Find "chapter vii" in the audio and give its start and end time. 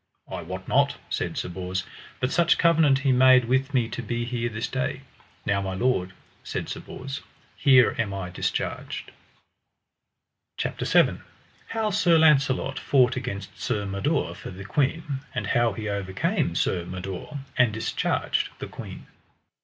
10.57-11.19